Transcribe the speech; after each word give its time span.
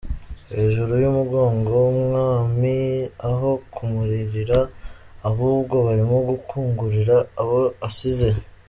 Hejuru 0.57 0.93
y’umugogo 1.03 1.73
w’umwami, 1.85 2.75
aho 3.29 3.49
kumuririra, 3.73 4.59
ahubwo 5.29 5.75
barimo 5.85 6.17
gukungurira 6.29 7.15
abo 7.41 7.61
asize. 7.89 8.29